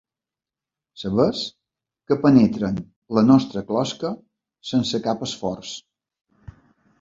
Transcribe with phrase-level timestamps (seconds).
[1.01, 1.41] Sabers
[2.11, 2.79] que penetren
[3.19, 4.13] la nostra closca
[4.71, 5.77] sense cap esforç.